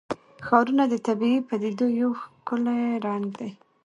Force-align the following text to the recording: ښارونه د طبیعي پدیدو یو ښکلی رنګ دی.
ښارونه 0.45 0.83
د 0.89 0.95
طبیعي 1.07 1.39
پدیدو 1.49 1.85
یو 2.01 2.11
ښکلی 2.21 2.81
رنګ 3.05 3.25
دی. 3.39 3.51